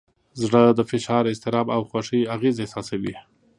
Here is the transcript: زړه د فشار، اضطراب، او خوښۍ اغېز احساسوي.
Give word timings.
زړه 0.43 0.61
د 0.71 0.79
فشار، 0.89 1.23
اضطراب، 1.31 1.67
او 1.75 1.81
خوښۍ 1.89 2.21
اغېز 2.35 2.55
احساسوي. 2.59 3.13